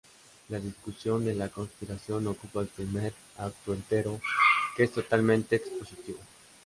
[0.49, 4.19] La discusión de la conspiración ocupa el primer acto entero,
[4.75, 6.17] que es totalmente expositivo.